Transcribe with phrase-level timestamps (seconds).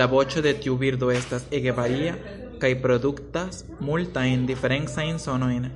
[0.00, 2.14] La voĉo de tiu birdo estas ege varia
[2.66, 5.72] kaj produktas multajn diferencajn sonojn.